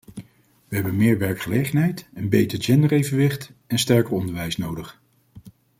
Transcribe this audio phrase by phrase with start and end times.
[0.67, 5.01] We hebben meer werkgelegenheid, een beter genderevenwicht en sterker onderwijs nodig.